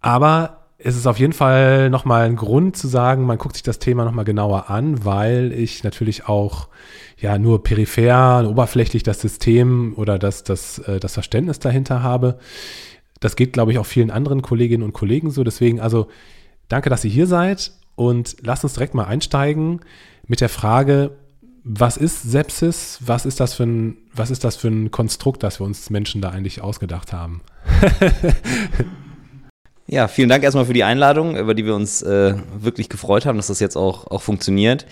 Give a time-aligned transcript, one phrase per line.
[0.01, 3.79] aber es ist auf jeden Fall nochmal ein Grund zu sagen, man guckt sich das
[3.79, 6.69] Thema nochmal genauer an, weil ich natürlich auch
[7.17, 12.39] ja nur peripher, oberflächlich das System oder das, das, äh, das Verständnis dahinter habe.
[13.19, 15.43] Das geht, glaube ich, auch vielen anderen Kolleginnen und Kollegen so.
[15.43, 16.07] Deswegen, also
[16.69, 19.81] danke, dass ihr hier seid und lasst uns direkt mal einsteigen
[20.27, 21.17] mit der Frage,
[21.63, 22.99] was ist Sepsis?
[23.01, 26.21] Was ist das für ein, was ist das für ein Konstrukt, das wir uns Menschen
[26.21, 27.41] da eigentlich ausgedacht haben?
[29.87, 33.37] ja, vielen Dank erstmal für die Einladung, über die wir uns äh, wirklich gefreut haben,
[33.37, 34.85] dass das jetzt auch, auch funktioniert.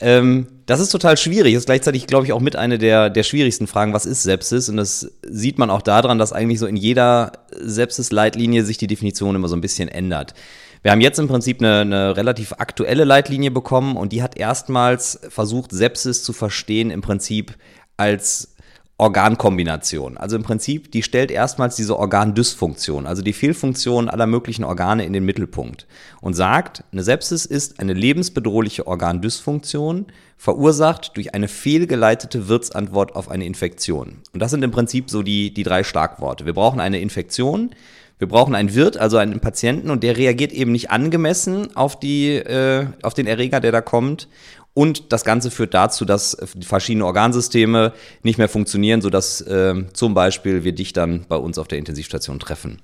[0.00, 1.54] Ähm, das ist total schwierig.
[1.54, 4.68] Das ist gleichzeitig, glaube ich, auch mit einer der, der schwierigsten Fragen, was ist Sepsis?
[4.68, 9.34] Und das sieht man auch daran, dass eigentlich so in jeder Sepsis-Leitlinie sich die Definition
[9.34, 10.34] immer so ein bisschen ändert.
[10.82, 15.20] Wir haben jetzt im Prinzip eine, eine relativ aktuelle Leitlinie bekommen und die hat erstmals
[15.28, 17.56] versucht, Sepsis zu verstehen im Prinzip
[17.96, 18.54] als
[19.00, 20.16] Organkombination.
[20.16, 25.12] Also im Prinzip, die stellt erstmals diese Organdysfunktion, also die Fehlfunktion aller möglichen Organe in
[25.12, 25.86] den Mittelpunkt
[26.20, 30.06] und sagt, eine Sepsis ist eine lebensbedrohliche Organdysfunktion,
[30.36, 34.18] verursacht durch eine fehlgeleitete Wirtsantwort auf eine Infektion.
[34.32, 36.44] Und das sind im Prinzip so die, die drei Schlagworte.
[36.44, 37.70] Wir brauchen eine Infektion,
[38.18, 42.34] wir brauchen einen Wirt, also einen Patienten, und der reagiert eben nicht angemessen auf, die,
[42.34, 44.28] äh, auf den Erreger, der da kommt.
[44.74, 47.92] Und das Ganze führt dazu, dass verschiedene Organsysteme
[48.22, 52.38] nicht mehr funktionieren, sodass äh, zum Beispiel wir dich dann bei uns auf der Intensivstation
[52.38, 52.80] treffen.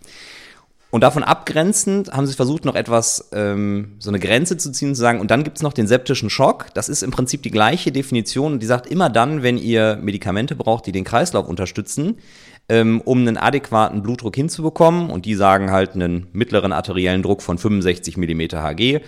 [0.95, 5.01] Und davon abgrenzend haben sie versucht, noch etwas, ähm, so eine Grenze zu ziehen, zu
[5.01, 6.67] sagen, und dann gibt es noch den septischen Schock.
[6.75, 8.61] Das ist im Prinzip die gleiche Definition.
[8.61, 12.19] Die sagt, immer dann, wenn ihr Medikamente braucht, die den Kreislauf unterstützen,
[12.69, 17.59] ähm, um einen adäquaten Blutdruck hinzubekommen, und die sagen halt einen mittleren arteriellen Druck von
[17.59, 19.01] 65 mm Hg,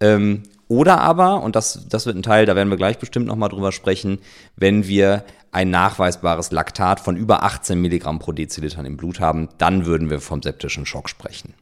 [0.00, 3.50] ähm, oder aber, und das, das wird ein Teil, da werden wir gleich bestimmt nochmal
[3.50, 4.18] drüber sprechen,
[4.56, 9.86] wenn wir ein nachweisbares Laktat von über 18 Milligramm pro Deziliter im Blut haben, dann
[9.86, 11.54] würden wir vom septischen Schock sprechen.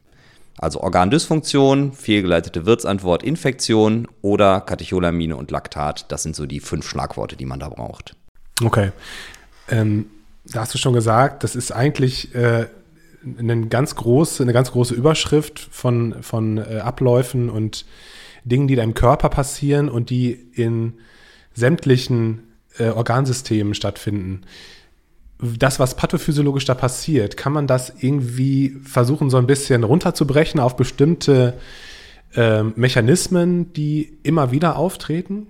[0.57, 7.35] Also Organdysfunktion, fehlgeleitete Wirtsantwort, Infektion oder Katecholamine und Laktat, das sind so die fünf Schlagworte,
[7.35, 8.15] die man da braucht.
[8.63, 8.91] Okay.
[9.69, 10.05] Ähm,
[10.45, 12.67] da hast du schon gesagt, das ist eigentlich äh,
[13.37, 17.85] eine, ganz große, eine ganz große Überschrift von, von äh, Abläufen und
[18.43, 20.93] Dingen, die deinem Körper passieren und die in
[21.53, 22.43] sämtlichen
[22.77, 24.41] äh, Organsystemen stattfinden.
[25.39, 30.75] Das, was pathophysiologisch da passiert, kann man das irgendwie versuchen, so ein bisschen runterzubrechen auf
[30.75, 31.53] bestimmte
[32.35, 35.47] äh, Mechanismen, die immer wieder auftreten?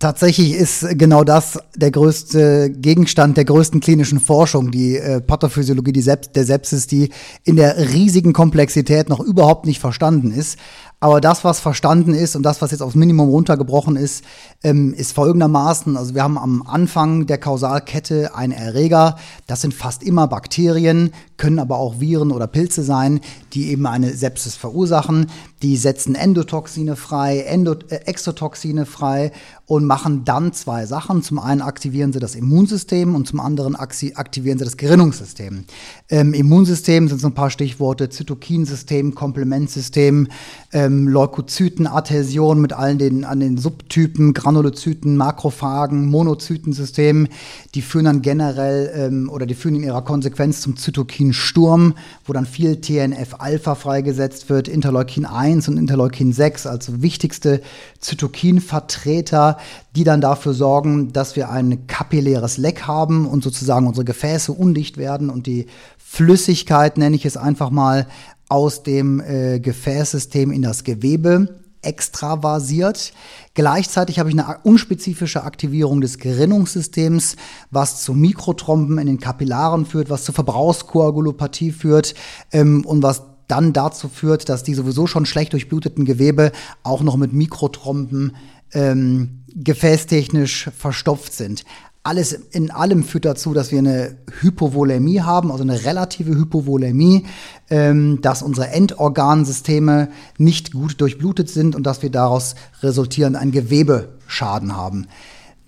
[0.00, 6.00] Tatsächlich ist genau das der größte Gegenstand der größten klinischen Forschung, die äh, Pathophysiologie die
[6.00, 7.10] Sep der Sepsis, die
[7.44, 10.58] in der riesigen Komplexität noch überhaupt nicht verstanden ist.
[11.02, 14.22] Aber das, was verstanden ist und das, was jetzt aufs Minimum runtergebrochen ist,
[14.62, 15.96] ähm, ist folgendermaßen.
[15.96, 19.16] Also wir haben am Anfang der Kausalkette einen Erreger.
[19.46, 23.20] Das sind fast immer Bakterien, können aber auch Viren oder Pilze sein,
[23.54, 25.28] die eben eine Sepsis verursachen.
[25.62, 29.32] Die setzen Endotoxine frei, Endo äh, Exotoxine frei
[29.64, 31.22] und machen dann zwei Sachen.
[31.22, 35.64] Zum einen aktivieren sie das Immunsystem und zum anderen aktivieren sie das Gerinnungssystem.
[36.10, 40.28] Ähm, Immunsystem sind so ein paar Stichworte, Zytokinsystem, Komplementsystem,
[40.72, 47.28] ähm, Leukozytenadhäsion mit allen den, an den Subtypen, Granulozyten, Makrophagen, Monozytensystemen.
[47.74, 51.94] Die führen dann generell ähm, oder die führen in ihrer Konsequenz zum Zytokinsturm,
[52.24, 57.60] wo dann viel TNF-Alpha freigesetzt wird, Interleukin 1 1 und Interleukin 6 als wichtigste
[57.98, 59.58] Zytokinvertreter,
[59.96, 64.96] die dann dafür sorgen, dass wir ein kapilläres Leck haben und sozusagen unsere Gefäße undicht
[64.96, 65.66] werden und die
[65.98, 68.06] Flüssigkeit, nenne ich es einfach mal,
[68.50, 73.12] aus dem äh, Gefäßsystem in das Gewebe extravasiert.
[73.54, 77.36] Gleichzeitig habe ich eine unspezifische Aktivierung des Gerinnungssystems,
[77.70, 82.14] was zu Mikrotromben in den Kapillaren führt, was zu Verbrauchskoagulopathie führt
[82.52, 87.16] ähm, und was dann dazu führt, dass die sowieso schon schlecht durchbluteten Gewebe auch noch
[87.16, 88.36] mit Mikrotromben
[88.72, 91.64] ähm, gefäßtechnisch verstopft sind.
[92.02, 97.26] Alles in allem führt dazu, dass wir eine Hypovolemie haben, also eine relative Hypovolemie,
[97.68, 100.08] ähm, dass unsere Endorgansysteme
[100.38, 105.08] nicht gut durchblutet sind und dass wir daraus resultierend einen Gewebeschaden haben.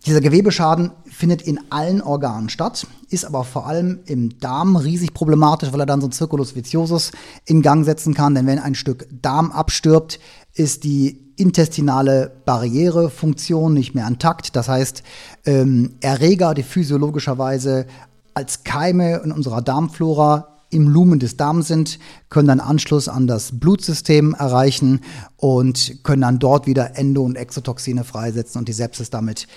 [0.06, 5.73] Dieser Gewebeschaden findet in allen Organen statt, ist aber vor allem im Darm riesig problematisch,
[5.73, 7.12] weil er dann so ein Circulus viciosus
[7.44, 8.35] in Gang setzen kann.
[8.35, 10.19] Denn wenn ein Stück Darm abstirbt,
[10.55, 14.56] ist die intestinale Barrierefunktion nicht mehr intakt.
[14.56, 15.02] Das heißt,
[15.44, 17.86] ähm, Erreger, die physiologischerweise
[18.34, 21.98] als Keime in unserer Darmflora im Lumen des Darms sind,
[22.30, 25.00] können dann Anschluss an das Blutsystem erreichen
[25.36, 29.48] und können dann dort wieder Endo- und Exotoxine freisetzen und die Sepsis damit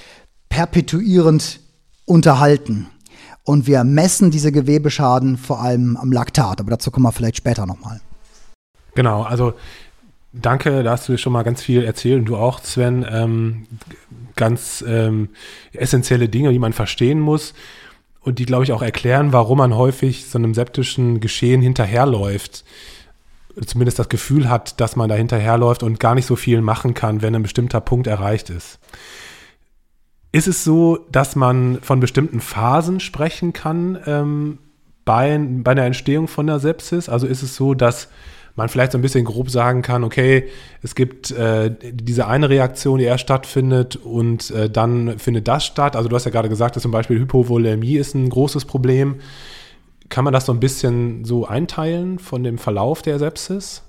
[0.50, 1.62] perpetuierend
[2.06, 2.88] unterhalten.
[3.44, 7.66] Und wir messen diese Gewebeschaden vor allem am Laktat, aber dazu kommen wir vielleicht später
[7.66, 8.02] nochmal.
[8.96, 9.54] Genau, also
[10.42, 13.68] danke, da hast du schon mal ganz viel erzählt und du auch, Sven, ähm,
[14.36, 15.30] ganz ähm,
[15.74, 17.54] essentielle Dinge, die man verstehen muss
[18.22, 22.66] und die, glaube ich, auch erklären, warum man häufig so einem septischen Geschehen hinterherläuft.
[23.66, 27.22] Zumindest das Gefühl hat, dass man da hinterherläuft und gar nicht so viel machen kann,
[27.22, 28.80] wenn ein bestimmter Punkt erreicht ist.
[30.34, 34.58] Ist es so, dass man von bestimmten Phasen sprechen kann ähm,
[35.06, 37.08] bei, bei einer Entstehung von der Sepsis?
[37.08, 38.10] Also ist es so, dass
[38.56, 40.48] man vielleicht so ein bisschen grob sagen kann, okay,
[40.82, 45.96] es gibt äh, diese eine Reaktion, die erst stattfindet und äh, dann findet das statt.
[45.96, 49.16] Also du hast ja gerade gesagt, dass zum Beispiel Hypovolemie ist ein großes Problem.
[50.08, 53.85] Kann man das so ein bisschen so einteilen von dem Verlauf der Sepsis?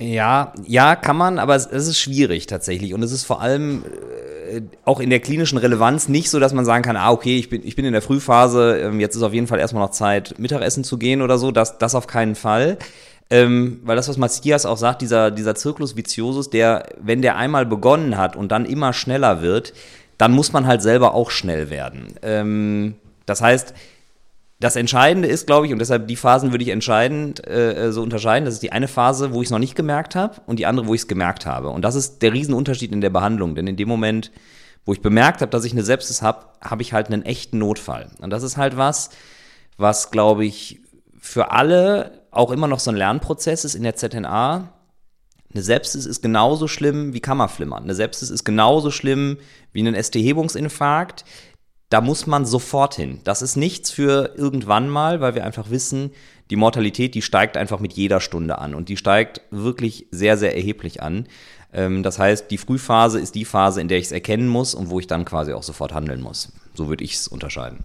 [0.00, 2.94] Ja, ja, kann man, aber es, es ist schwierig tatsächlich.
[2.94, 3.84] Und es ist vor allem
[4.50, 7.48] äh, auch in der klinischen Relevanz nicht so, dass man sagen kann, ah, okay, ich
[7.48, 10.34] bin, ich bin in der Frühphase, ähm, jetzt ist auf jeden Fall erstmal noch Zeit,
[10.38, 11.52] Mittagessen zu gehen oder so.
[11.52, 12.76] Das, das auf keinen Fall.
[13.30, 17.64] Ähm, weil das, was Matthias auch sagt, dieser, dieser Zirklus viciosus, der, wenn der einmal
[17.64, 19.72] begonnen hat und dann immer schneller wird,
[20.18, 22.14] dann muss man halt selber auch schnell werden.
[22.22, 22.96] Ähm,
[23.26, 23.74] das heißt,
[24.64, 28.46] das Entscheidende ist, glaube ich, und deshalb die Phasen würde ich entscheidend äh, so unterscheiden.
[28.46, 30.86] Das ist die eine Phase, wo ich es noch nicht gemerkt habe und die andere,
[30.86, 31.68] wo ich es gemerkt habe.
[31.68, 33.54] Und das ist der Riesenunterschied in der Behandlung.
[33.56, 34.32] Denn in dem Moment,
[34.86, 38.08] wo ich bemerkt habe, dass ich eine Sepsis habe, habe ich halt einen echten Notfall.
[38.22, 39.10] Und das ist halt was,
[39.76, 40.80] was, glaube ich,
[41.18, 44.72] für alle auch immer noch so ein Lernprozess ist in der ZNA.
[45.52, 47.82] Eine Sepsis ist genauso schlimm wie Kammerflimmern.
[47.82, 49.36] Eine Sepsis ist genauso schlimm
[49.72, 51.26] wie ein ST-Hebungsinfarkt
[51.94, 53.20] da muss man sofort hin.
[53.22, 56.10] Das ist nichts für irgendwann mal, weil wir einfach wissen,
[56.50, 60.56] die Mortalität, die steigt einfach mit jeder Stunde an und die steigt wirklich sehr, sehr
[60.56, 61.28] erheblich an.
[61.72, 64.90] Ähm, das heißt, die Frühphase ist die Phase, in der ich es erkennen muss und
[64.90, 66.50] wo ich dann quasi auch sofort handeln muss.
[66.74, 67.84] So würde ich es unterscheiden.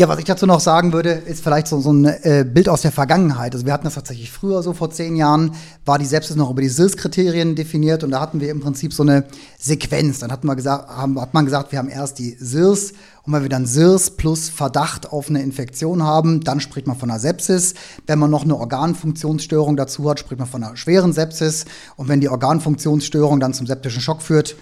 [0.00, 2.80] Ja, was ich dazu noch sagen würde, ist vielleicht so, so ein äh, Bild aus
[2.80, 3.52] der Vergangenheit.
[3.52, 5.50] Also wir hatten das tatsächlich früher, so vor zehn Jahren,
[5.84, 9.02] war die Sepsis noch über die SIRS-Kriterien definiert und da hatten wir im Prinzip so
[9.02, 9.26] eine
[9.58, 10.20] Sequenz.
[10.20, 13.42] Dann hat man gesagt, haben, hat man gesagt, wir haben erst die SIRS und wenn
[13.42, 17.74] wir dann SIRS plus Verdacht auf eine Infektion haben, dann spricht man von einer Sepsis.
[18.06, 21.66] Wenn man noch eine Organfunktionsstörung dazu hat, spricht man von einer schweren Sepsis.
[21.96, 24.56] Und wenn die Organfunktionsstörung dann zum septischen Schock führt,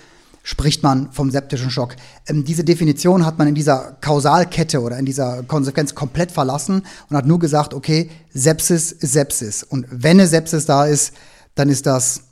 [0.48, 1.94] spricht man vom septischen Schock.
[2.26, 7.16] Ähm, diese Definition hat man in dieser Kausalkette oder in dieser Konsequenz komplett verlassen und
[7.18, 9.62] hat nur gesagt, okay, Sepsis ist Sepsis.
[9.62, 11.12] Und wenn eine Sepsis da ist,
[11.54, 12.22] dann ist das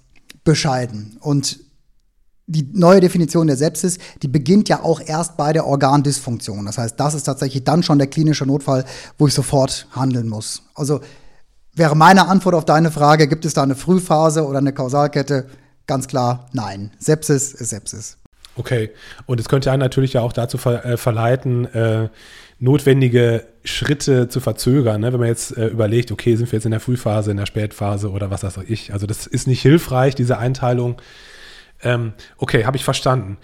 [0.44, 1.18] bescheiden.
[1.20, 1.60] Und
[2.46, 6.64] die neue Definition der Sepsis, die beginnt ja auch erst bei der Organdysfunktion.
[6.64, 8.86] Das heißt, das ist tatsächlich dann schon der klinische Notfall,
[9.18, 10.62] wo ich sofort handeln muss.
[10.74, 11.00] Also
[11.74, 15.50] wäre meine Antwort auf deine Frage, gibt es da eine Frühphase oder eine Kausalkette?
[15.86, 16.90] Ganz klar, nein.
[16.98, 18.18] Sepsis ist Sepsis.
[18.56, 18.90] Okay,
[19.26, 22.08] und es könnte einen natürlich ja auch dazu ver äh, verleiten, äh,
[22.58, 25.12] notwendige Schritte zu verzögern, ne?
[25.12, 28.10] wenn man jetzt äh, überlegt, okay, sind wir jetzt in der Frühphase, in der Spätphase
[28.10, 28.94] oder was weiß ich.
[28.94, 30.96] Also das ist nicht hilfreich, diese Einteilung.
[31.82, 33.36] Ähm, okay, habe ich verstanden.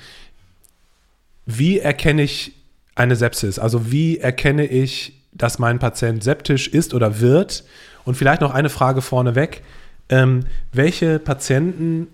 [1.44, 2.52] Wie erkenne ich
[2.94, 3.58] eine Sepsis?
[3.58, 7.64] Also wie erkenne ich, dass mein Patient septisch ist oder wird?
[8.04, 9.62] Und vielleicht noch eine Frage vorneweg.
[10.08, 12.08] Ähm, welche Patienten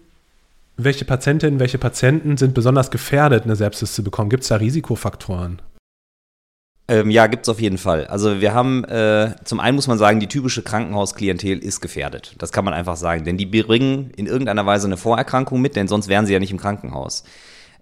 [0.79, 4.31] welche Patientinnen, welche Patienten sind besonders gefährdet, eine Sepsis zu bekommen?
[4.31, 5.61] Gibt es da Risikofaktoren?
[6.87, 8.07] Ähm, ja, gibt es auf jeden Fall.
[8.07, 12.37] Also wir haben, äh, zum einen muss man sagen, die typische Krankenhausklientel ist gefährdet.
[12.39, 13.25] Das kann man einfach sagen.
[13.25, 16.53] Denn die bringen in irgendeiner Weise eine Vorerkrankung mit, denn sonst wären sie ja nicht
[16.53, 17.25] im Krankenhaus.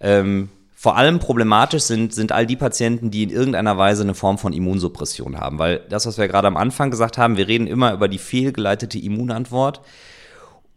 [0.01, 4.39] Ähm, vor allem problematisch sind, sind all die Patienten, die in irgendeiner Weise eine Form
[4.39, 5.59] von Immunsuppression haben.
[5.59, 8.99] Weil das, was wir gerade am Anfang gesagt haben, wir reden immer über die fehlgeleitete
[8.99, 9.83] Immunantwort.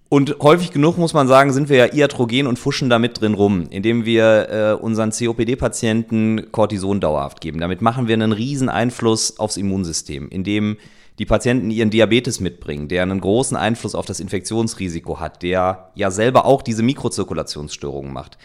[0.10, 3.36] Und häufig genug muss man sagen, sind wir ja iatrogen und fuschen da mit drin
[3.36, 7.60] rum, indem wir äh, unseren COPD-Patienten Cortison dauerhaft geben.
[7.60, 10.78] Damit machen wir einen riesen Einfluss aufs Immunsystem, indem
[11.20, 16.10] die Patienten ihren Diabetes mitbringen, der einen großen Einfluss auf das Infektionsrisiko hat, der ja
[16.10, 18.39] selber auch diese Mikrozirkulationsstörungen macht.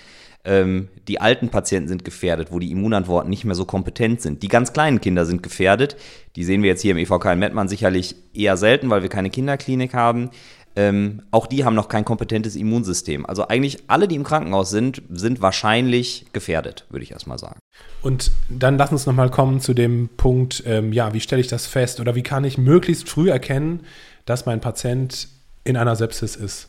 [0.44, 4.42] Ähm, die alten Patienten sind gefährdet, wo die Immunantworten nicht mehr so kompetent sind.
[4.42, 5.96] Die ganz kleinen Kinder sind gefährdet.
[6.36, 9.30] Die sehen wir jetzt hier im EVK in Mettmann sicherlich eher selten, weil wir keine
[9.30, 10.28] Kinderklinik haben.
[10.76, 13.24] Ähm, auch die haben noch kein kompetentes Immunsystem.
[13.26, 17.60] Also eigentlich alle, die im Krankenhaus sind, sind wahrscheinlich gefährdet, würde ich erstmal sagen.
[18.02, 21.66] Und dann lass uns nochmal kommen zu dem Punkt, ähm, ja, wie stelle ich das
[21.66, 23.80] fest oder wie kann ich möglichst früh erkennen,
[24.24, 25.28] dass mein Patient
[25.62, 26.68] in einer Sepsis ist?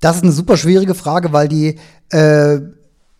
[0.00, 1.78] Das ist eine super schwierige Frage, weil die,
[2.10, 2.60] äh,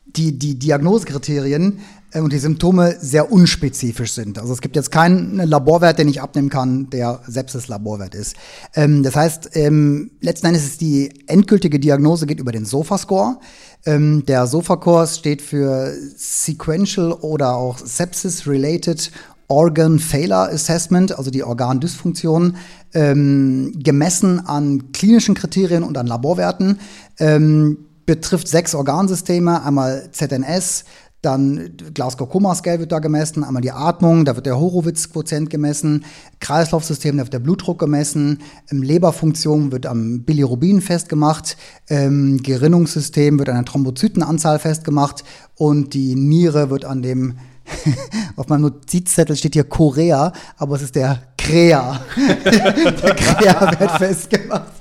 [0.07, 1.81] die, die Diagnosekriterien
[2.21, 4.39] und die Symptome sehr unspezifisch sind.
[4.39, 8.37] Also es gibt jetzt keinen Laborwert, den ich abnehmen kann, der Sepsis-Laborwert ist.
[8.75, 13.39] Ähm, das heißt, ähm, letzten Endes ist die endgültige Diagnose geht über den SOFA-Score.
[13.87, 19.11] Ähm, der SOFA-Score steht für Sequential oder auch Sepsis-Related
[19.49, 22.57] Organ Failure Assessment, also die Organdysfunktion,
[22.95, 26.81] ähm, gemessen an klinischen Kriterien und an Laborwerten.
[27.19, 30.85] Ähm, betrifft sechs Organsysteme, einmal ZNS,
[31.23, 36.05] dann Glasgow Coma Scale wird da gemessen, einmal die Atmung, da wird der Horowitz-Quotient gemessen,
[36.41, 41.57] Kreislaufsystem, da wird der Blutdruck gemessen, ähm, Leberfunktion wird am Bilirubin festgemacht,
[41.89, 45.23] ähm, Gerinnungssystem wird an der Thrombozytenanzahl festgemacht
[45.55, 47.37] und die Niere wird an dem
[48.37, 52.01] auf meinem Notizzettel steht hier Korea, aber es ist der Krea.
[52.45, 54.73] der Krea wird festgemacht.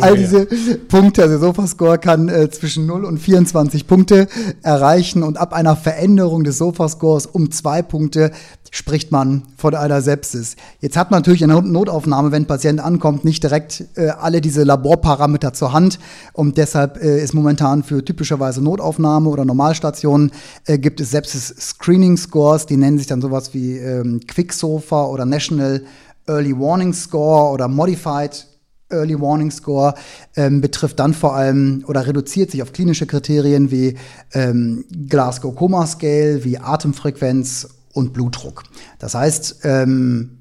[0.00, 0.46] All diese
[0.88, 4.28] Punkte, also Sofascore kann äh, zwischen 0 und 24 Punkte
[4.62, 8.32] erreichen und ab einer Veränderung des Sofascores um zwei Punkte
[8.72, 10.56] spricht man von einer Sepsis.
[10.80, 14.40] Jetzt hat man natürlich in der Notaufnahme, wenn ein Patient ankommt, nicht direkt äh, alle
[14.40, 16.00] diese Laborparameter zur Hand
[16.32, 20.32] und deshalb äh, ist momentan für typischerweise Notaufnahme oder Normalstationen
[20.66, 25.84] äh, gibt es Sepsis-Screening-Scores, die nennen sich dann sowas wie ähm, Quicksofa oder National
[26.26, 28.46] Early Warning Score oder Modified
[28.88, 29.94] Early Warning Score
[30.34, 33.96] ähm, betrifft dann vor allem oder reduziert sich auf klinische Kriterien wie
[34.32, 38.64] ähm, Glasgow Coma Scale, wie Atemfrequenz und Blutdruck.
[38.98, 40.38] Das heißt, ähm,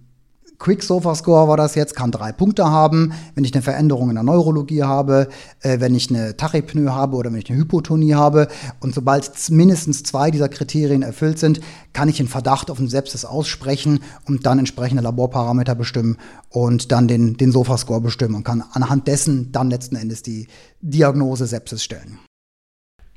[0.61, 3.13] Quick Sofa Score war das jetzt, kann drei Punkte haben.
[3.33, 5.27] Wenn ich eine Veränderung in der Neurologie habe,
[5.61, 8.47] äh, wenn ich eine Tachypnoe habe oder wenn ich eine Hypotonie habe.
[8.79, 11.61] Und sobald mindestens zwei dieser Kriterien erfüllt sind,
[11.93, 16.17] kann ich einen Verdacht auf einen Sepsis aussprechen und dann entsprechende Laborparameter bestimmen
[16.49, 20.47] und dann den, den Sofa Score bestimmen und kann anhand dessen dann letzten Endes die
[20.79, 22.19] Diagnose Sepsis stellen.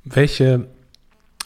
[0.03, 0.69] Welche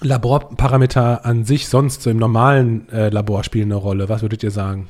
[0.00, 4.08] Laborparameter an sich sonst so im normalen äh, Labor spielen eine Rolle?
[4.08, 4.88] Was würdet ihr sagen?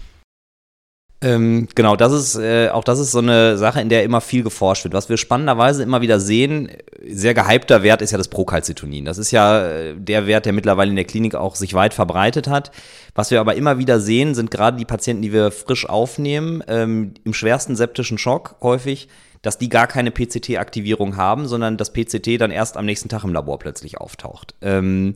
[1.20, 4.44] Ähm, genau, das ist äh, auch das ist so eine Sache, in der immer viel
[4.44, 4.94] geforscht wird.
[4.94, 6.68] Was wir spannenderweise immer wieder sehen,
[7.04, 9.04] sehr gehypter Wert ist ja das Procalcitonin.
[9.04, 12.46] Das ist ja äh, der Wert, der mittlerweile in der Klinik auch sich weit verbreitet
[12.46, 12.70] hat.
[13.16, 17.14] Was wir aber immer wieder sehen, sind gerade die Patienten, die wir frisch aufnehmen, ähm,
[17.24, 19.08] im schwersten septischen Schock häufig,
[19.42, 23.32] dass die gar keine PCT-Aktivierung haben, sondern das PCT dann erst am nächsten Tag im
[23.32, 24.54] Labor plötzlich auftaucht.
[24.62, 25.14] Ähm,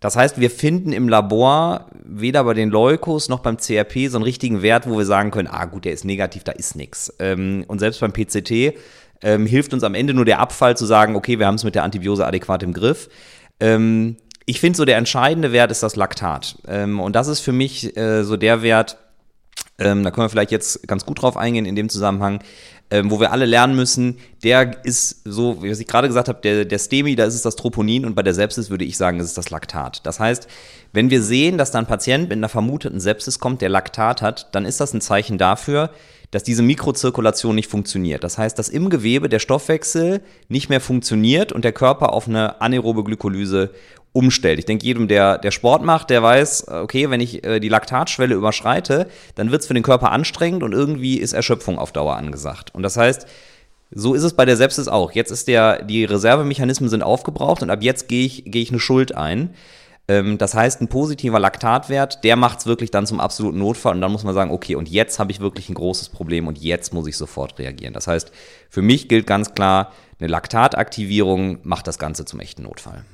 [0.00, 4.24] das heißt, wir finden im Labor weder bei den Leukos noch beim CRP so einen
[4.24, 7.12] richtigen Wert, wo wir sagen können, ah gut, der ist negativ, da ist nichts.
[7.18, 8.74] Ähm, und selbst beim PCT
[9.22, 11.74] ähm, hilft uns am Ende nur der Abfall zu sagen, okay, wir haben es mit
[11.74, 13.08] der Antibiose adäquat im Griff.
[13.60, 16.58] Ähm, ich finde so, der entscheidende Wert ist das Laktat.
[16.68, 18.98] Ähm, und das ist für mich äh, so der Wert,
[19.78, 22.40] ähm, da können wir vielleicht jetzt ganz gut drauf eingehen in dem Zusammenhang,
[22.90, 26.64] ähm, wo wir alle lernen müssen, der ist so, wie ich gerade gesagt habe, der,
[26.64, 29.26] der STEMI, da ist es das Troponin und bei der Sepsis würde ich sagen, ist
[29.26, 30.06] es das Laktat.
[30.06, 30.46] Das heißt,
[30.92, 34.54] wenn wir sehen, dass da ein Patient mit einer vermuteten Sepsis kommt, der Laktat hat,
[34.54, 35.90] dann ist das ein Zeichen dafür,
[36.30, 38.24] dass diese Mikrozirkulation nicht funktioniert.
[38.24, 42.60] Das heißt, dass im Gewebe der Stoffwechsel nicht mehr funktioniert und der Körper auf eine
[42.60, 43.70] anaerobe Glykolyse
[44.14, 44.60] umstellt.
[44.60, 48.34] Ich denke, jedem, der, der Sport macht, der weiß, okay, wenn ich äh, die Laktatschwelle
[48.34, 52.72] überschreite, dann wird es für den Körper anstrengend und irgendwie ist Erschöpfung auf Dauer angesagt.
[52.74, 53.26] Und das heißt,
[53.90, 55.12] so ist es bei der Sepsis auch.
[55.12, 58.78] Jetzt ist der, die Reservemechanismen sind aufgebraucht und ab jetzt gehe ich, gehe ich eine
[58.78, 59.50] Schuld ein.
[60.06, 64.00] Ähm, das heißt, ein positiver Laktatwert, der macht es wirklich dann zum absoluten Notfall und
[64.00, 66.94] dann muss man sagen, okay, und jetzt habe ich wirklich ein großes Problem und jetzt
[66.94, 67.94] muss ich sofort reagieren.
[67.94, 68.30] Das heißt,
[68.70, 73.04] für mich gilt ganz klar, eine Laktataktivierung macht das Ganze zum echten Notfall.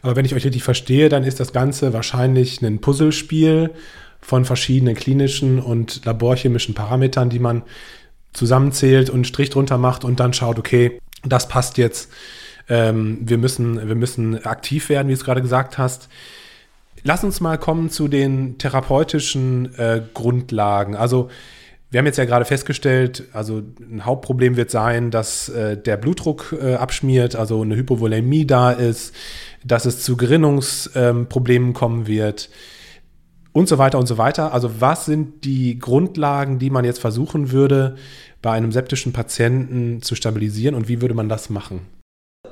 [0.00, 3.70] Aber wenn ich euch richtig verstehe, dann ist das Ganze wahrscheinlich ein Puzzlespiel
[4.20, 7.62] von verschiedenen klinischen und laborchemischen Parametern, die man
[8.32, 12.10] zusammenzählt und einen Strich drunter macht und dann schaut, okay, das passt jetzt.
[12.68, 16.08] Ähm, wir, müssen, wir müssen aktiv werden, wie du es gerade gesagt hast.
[17.04, 20.94] Lass uns mal kommen zu den therapeutischen äh, Grundlagen.
[20.94, 21.30] Also
[21.92, 26.56] wir haben jetzt ja gerade festgestellt, also ein Hauptproblem wird sein, dass äh, der Blutdruck
[26.58, 29.14] äh, abschmiert, also eine Hypovolemie da ist,
[29.62, 32.48] dass es zu Gerinnungsproblemen ähm, kommen wird
[33.52, 34.54] und so weiter und so weiter.
[34.54, 37.96] Also was sind die Grundlagen, die man jetzt versuchen würde,
[38.40, 41.82] bei einem septischen Patienten zu stabilisieren und wie würde man das machen?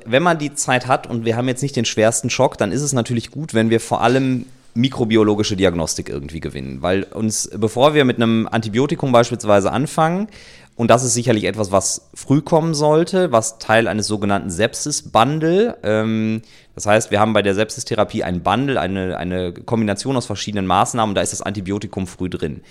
[0.05, 2.83] Wenn man die Zeit hat und wir haben jetzt nicht den schwersten Schock, dann ist
[2.83, 6.81] es natürlich gut, wenn wir vor allem mikrobiologische Diagnostik irgendwie gewinnen.
[6.81, 10.27] Weil uns, bevor wir mit einem Antibiotikum beispielsweise anfangen,
[10.75, 15.77] und das ist sicherlich etwas, was früh kommen sollte, was Teil eines sogenannten Sepsis-Bundle.
[15.83, 16.41] Ähm,
[16.75, 21.13] das heißt, wir haben bei der Sepsistherapie ein Bundle, eine, eine Kombination aus verschiedenen Maßnahmen,
[21.13, 22.61] da ist das Antibiotikum früh drin.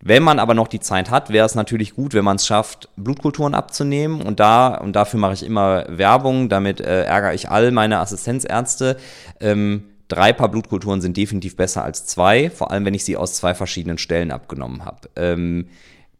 [0.00, 2.88] Wenn man aber noch die Zeit hat, wäre es natürlich gut, wenn man es schafft,
[2.96, 4.22] Blutkulturen abzunehmen.
[4.22, 8.98] Und da, und dafür mache ich immer Werbung, damit äh, ärgere ich all meine Assistenzärzte.
[9.40, 13.34] Ähm, drei Paar Blutkulturen sind definitiv besser als zwei, vor allem wenn ich sie aus
[13.34, 15.08] zwei verschiedenen Stellen abgenommen habe.
[15.16, 15.68] Ähm,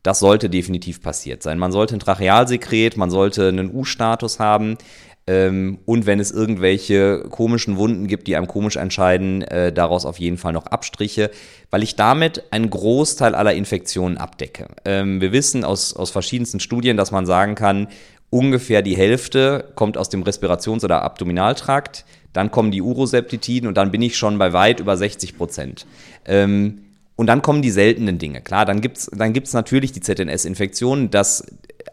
[0.02, 1.58] das sollte definitiv passiert sein.
[1.58, 4.78] Man sollte ein Trachealsekret, man sollte einen U-Status haben.
[5.26, 10.20] Ähm, und wenn es irgendwelche komischen Wunden gibt, die einem komisch entscheiden, äh, daraus auf
[10.20, 11.32] jeden Fall noch Abstriche,
[11.70, 14.68] weil ich damit einen Großteil aller Infektionen abdecke.
[14.84, 17.88] Ähm, wir wissen aus, aus verschiedensten Studien, dass man sagen kann,
[18.30, 22.04] ungefähr die Hälfte kommt aus dem Respirations- oder Abdominaltrakt,
[22.36, 25.86] dann kommen die Uroseptitiden und dann bin ich schon bei weit über 60 Prozent.
[26.26, 26.82] Ähm,
[27.16, 28.42] und dann kommen die seltenen Dinge.
[28.42, 31.08] Klar, dann gibt es dann gibt's natürlich die ZNS-Infektionen,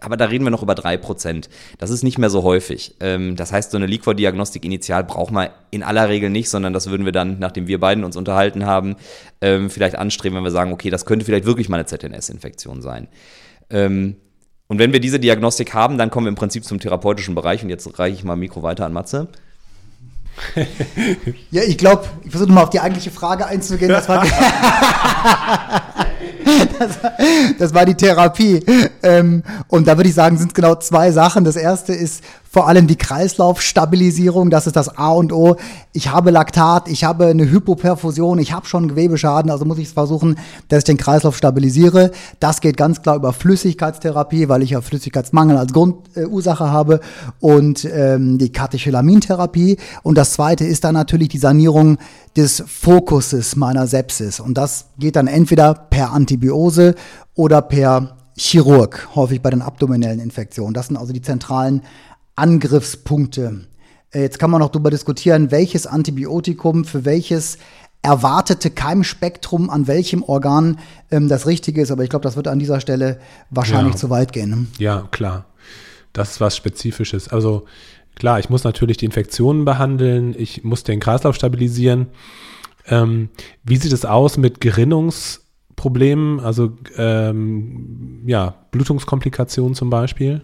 [0.01, 1.47] aber da reden wir noch über 3%.
[1.77, 2.95] Das ist nicht mehr so häufig.
[2.99, 6.89] Ähm, das heißt, so eine Liquor-Diagnostik initial braucht man in aller Regel nicht, sondern das
[6.89, 8.97] würden wir dann, nachdem wir beiden uns unterhalten haben,
[9.39, 13.07] ähm, vielleicht anstreben, wenn wir sagen, okay, das könnte vielleicht wirklich mal eine ZNS-Infektion sein.
[13.69, 14.17] Ähm,
[14.67, 17.63] und wenn wir diese Diagnostik haben, dann kommen wir im Prinzip zum therapeutischen Bereich.
[17.63, 19.29] Und jetzt reiche ich mal Mikro weiter an Matze
[21.51, 23.91] ja, ich glaube, ich versuche mal auf die eigentliche Frage einzugehen.
[23.91, 24.25] Das war,
[26.79, 26.99] das,
[27.59, 28.63] das war die Therapie.
[29.01, 31.43] Ähm, und da würde ich sagen, sind es genau zwei Sachen.
[31.43, 32.23] Das erste ist
[32.53, 35.55] vor allem die Kreislaufstabilisierung, das ist das A und O.
[35.91, 39.93] Ich habe Laktat, ich habe eine Hypoperfusion, ich habe schon Gewebeschaden, also muss ich es
[39.93, 42.11] versuchen, dass ich den Kreislauf stabilisiere.
[42.39, 46.99] Das geht ganz klar über Flüssigkeitstherapie, weil ich ja Flüssigkeitsmangel als Grundursache äh, habe
[47.39, 49.77] und ähm, die Katecholamintherapie.
[50.03, 51.97] Und das zweite ist dann natürlich die Sanierung
[52.37, 54.39] des Fokuses meiner Sepsis.
[54.39, 56.13] Und das geht dann entweder per
[56.53, 56.95] Antibiose
[57.35, 60.73] oder per Chirurg, häufig bei den abdominellen Infektionen.
[60.73, 61.81] Das sind also die zentralen
[62.35, 63.65] Angriffspunkte.
[64.11, 67.57] Äh, jetzt kann man noch darüber diskutieren, welches Antibiotikum für welches
[68.01, 71.91] erwartete Keimspektrum an welchem Organ ähm, das Richtige ist.
[71.91, 73.99] Aber ich glaube, das wird an dieser Stelle wahrscheinlich ja.
[73.99, 74.49] zu weit gehen.
[74.49, 74.67] Ne?
[74.77, 75.45] Ja, klar.
[76.11, 77.29] Das ist was Spezifisches.
[77.29, 77.65] Also
[78.15, 82.07] klar, ich muss natürlich die Infektionen behandeln, ich muss den Kreislauf stabilisieren.
[82.87, 83.29] Ähm,
[83.63, 84.59] wie sieht es aus mit
[85.83, 90.41] Gerinnungsproblemen, also ähm, ja, Blutungskomplikationen zum Beispiel?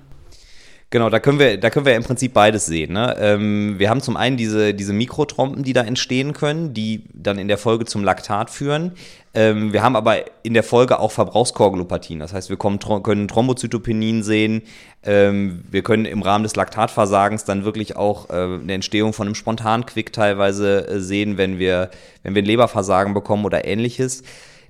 [0.91, 2.93] Genau, da können wir, da können wir im Prinzip beides sehen.
[2.93, 3.15] Ne?
[3.19, 7.47] Ähm, wir haben zum einen diese, diese Mikrotrompen, die da entstehen können, die dann in
[7.47, 8.93] der Folge zum Laktat führen.
[9.35, 12.19] Ähm, wir haben aber in der Folge auch Verbrauchskorgelopathien.
[12.19, 14.63] Das heißt, wir kommen, können Thrombozytopenin sehen.
[15.03, 19.35] Ähm, wir können im Rahmen des Laktatversagens dann wirklich auch äh, eine Entstehung von einem
[19.35, 21.91] Spontanquick teilweise äh, sehen, wenn wir,
[22.23, 24.23] wenn wir ein Leberversagen bekommen oder ähnliches.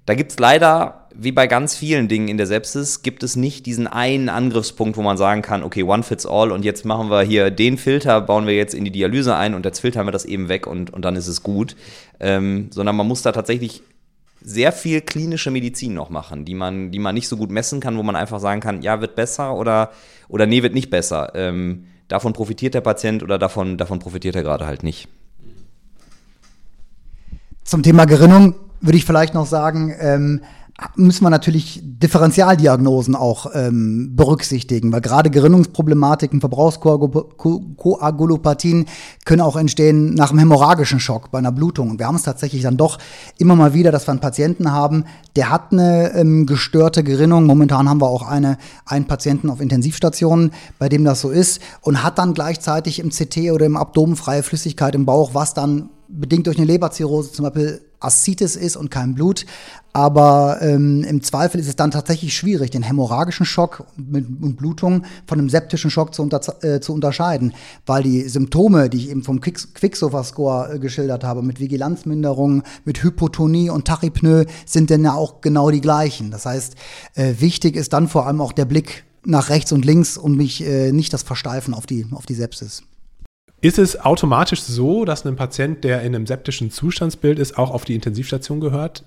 [0.09, 3.67] Da gibt es leider, wie bei ganz vielen Dingen in der Sepsis, gibt es nicht
[3.67, 7.21] diesen einen Angriffspunkt, wo man sagen kann, okay, one fits all und jetzt machen wir
[7.21, 10.25] hier den Filter, bauen wir jetzt in die Dialyse ein und jetzt filtern wir das
[10.25, 11.75] eben weg und, und dann ist es gut.
[12.19, 13.83] Ähm, sondern man muss da tatsächlich
[14.41, 17.95] sehr viel klinische Medizin noch machen, die man, die man nicht so gut messen kann,
[17.95, 19.91] wo man einfach sagen kann, ja, wird besser oder,
[20.27, 21.33] oder nee, wird nicht besser.
[21.35, 25.07] Ähm, davon profitiert der Patient oder davon, davon profitiert er gerade halt nicht.
[27.63, 30.41] Zum Thema Gerinnung würde ich vielleicht noch sagen, ähm,
[30.95, 38.85] müssen wir natürlich Differentialdiagnosen auch ähm, berücksichtigen, weil gerade Gerinnungsproblematiken, Verbrauchskoagulopathien
[39.25, 41.91] können auch entstehen nach einem hämorrhagischen Schock bei einer Blutung.
[41.91, 42.97] Und wir haben es tatsächlich dann doch
[43.37, 47.45] immer mal wieder, dass wir einen Patienten haben, der hat eine ähm, gestörte Gerinnung.
[47.45, 52.03] Momentan haben wir auch eine, einen Patienten auf Intensivstationen, bei dem das so ist und
[52.03, 56.47] hat dann gleichzeitig im CT oder im Abdomen freie Flüssigkeit im Bauch, was dann bedingt
[56.47, 59.45] durch eine Leberzirrhose zum Beispiel Aszites ist und kein Blut.
[59.91, 65.03] Aber ähm, im Zweifel ist es dann tatsächlich schwierig, den hämorrhagischen Schock mit, und Blutung
[65.25, 67.53] von einem septischen Schock zu, unter, äh, zu unterscheiden,
[67.85, 73.71] weil die Symptome, die ich eben vom Quicksilver-Score äh, geschildert habe, mit Vigilanzminderung, mit Hypotonie
[73.71, 76.29] und Tachypnoe, sind dann ja auch genau die gleichen.
[76.29, 76.75] Das heißt,
[77.15, 80.65] äh, wichtig ist dann vor allem auch der Blick nach rechts und links und mich
[80.65, 82.83] äh, nicht das Versteifen auf die, auf die Sepsis.
[83.61, 87.83] Ist es automatisch so, dass ein Patient, der in einem septischen Zustandsbild ist, auch auf
[87.83, 89.03] die Intensivstation gehört?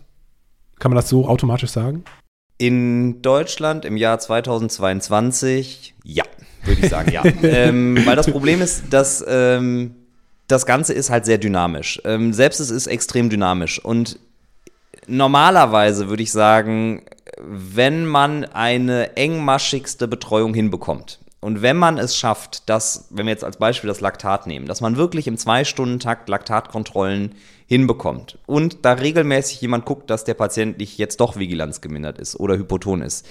[0.79, 2.05] Kann man das so automatisch sagen?
[2.59, 6.25] In Deutschland im Jahr 2022, ja,
[6.65, 7.23] würde ich sagen, ja.
[7.43, 9.95] ähm, weil das Problem ist, dass ähm,
[10.49, 12.01] das Ganze ist halt sehr dynamisch.
[12.05, 13.83] Ähm, selbst es ist extrem dynamisch.
[13.83, 14.19] Und
[15.07, 17.03] normalerweise würde ich sagen,
[17.41, 23.43] wenn man eine engmaschigste Betreuung hinbekommt, und wenn man es schafft, dass, wenn wir jetzt
[23.43, 27.35] als Beispiel das Laktat nehmen, dass man wirklich im Zwei-Stunden-Takt Laktatkontrollen
[27.67, 32.57] hinbekommt und da regelmäßig jemand guckt, dass der Patient nicht jetzt doch vigilanzgemindert ist oder
[32.57, 33.27] hypoton ist,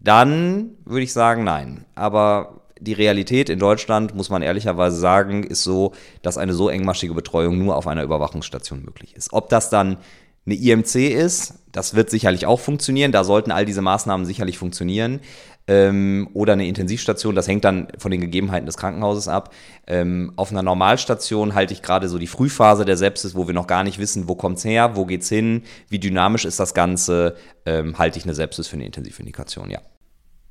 [0.00, 1.84] dann würde ich sagen, nein.
[1.94, 7.12] Aber die Realität in Deutschland, muss man ehrlicherweise sagen, ist so, dass eine so engmaschige
[7.12, 9.34] Betreuung nur auf einer Überwachungsstation möglich ist.
[9.34, 9.98] Ob das dann
[10.46, 13.12] eine IMC ist, das wird sicherlich auch funktionieren.
[13.12, 15.20] Da sollten all diese Maßnahmen sicherlich funktionieren
[15.66, 17.34] ähm, oder eine Intensivstation.
[17.34, 19.52] Das hängt dann von den Gegebenheiten des Krankenhauses ab.
[19.86, 23.66] Ähm, auf einer Normalstation halte ich gerade so die Frühphase der Sepsis, wo wir noch
[23.66, 26.74] gar nicht wissen, wo kommt es her, wo geht es hin, wie dynamisch ist das
[26.74, 29.80] Ganze, ähm, halte ich eine Sepsis für eine Intensivindikation, ja.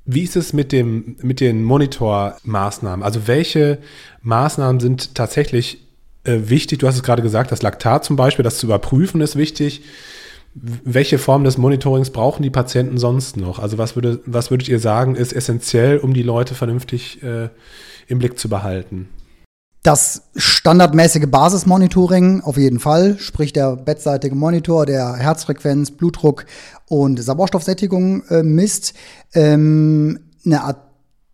[0.06, 3.04] Wie ist es mit, dem, mit den Monitormaßnahmen?
[3.04, 3.78] Also welche
[4.22, 5.86] Maßnahmen sind tatsächlich
[6.24, 6.78] äh, wichtig?
[6.78, 9.82] Du hast es gerade gesagt, das Laktat zum Beispiel, das zu überprüfen ist wichtig
[10.54, 13.58] welche Form des Monitorings brauchen die Patienten sonst noch?
[13.58, 17.50] Also was, würde, was würdet ihr sagen, ist essentiell, um die Leute vernünftig äh,
[18.08, 19.08] im Blick zu behalten?
[19.82, 26.44] Das standardmäßige Basismonitoring auf jeden Fall, sprich der bettseitige Monitor, der Herzfrequenz, Blutdruck
[26.86, 28.92] und Sauerstoffsättigung äh, misst.
[29.32, 30.89] Ähm, eine Art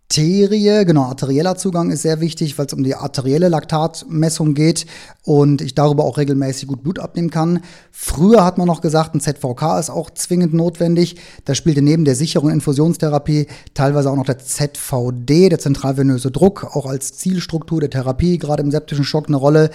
[0.09, 4.87] Arterie, genau, arterieller Zugang ist sehr wichtig, weil es um die arterielle Laktatmessung geht
[5.25, 7.61] und ich darüber auch regelmäßig gut Blut abnehmen kann.
[7.90, 11.16] Früher hat man noch gesagt, ein ZVK ist auch zwingend notwendig.
[11.45, 16.87] Da spielte neben der sicheren Infusionstherapie teilweise auch noch der ZVD, der zentralvenöse Druck, auch
[16.87, 19.71] als Zielstruktur der Therapie, gerade im septischen Schock eine Rolle.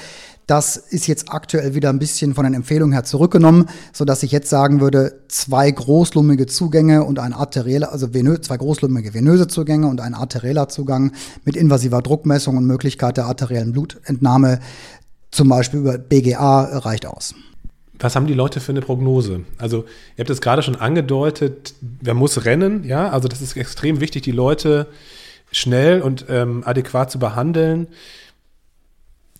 [0.47, 4.49] Das ist jetzt aktuell wieder ein bisschen von den Empfehlungen her zurückgenommen, sodass ich jetzt
[4.49, 10.01] sagen würde, zwei großlumige Zugänge und ein arterieller, also venö, zwei großlumige venöse Zugänge und
[10.01, 11.13] ein arterieller Zugang
[11.45, 14.60] mit invasiver Druckmessung und Möglichkeit der arteriellen Blutentnahme,
[15.32, 17.34] zum Beispiel über BGA, reicht aus.
[17.99, 19.41] Was haben die Leute für eine Prognose?
[19.60, 19.86] Also,
[20.17, 23.10] ihr habt es gerade schon angedeutet, wer muss rennen, ja?
[23.10, 24.88] Also, das ist extrem wichtig, die Leute
[25.51, 27.88] schnell und ähm, adäquat zu behandeln.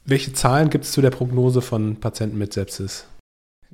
[0.06, 3.06] Welche Zahlen gibt es zu der Prognose von Patienten mit Sepsis?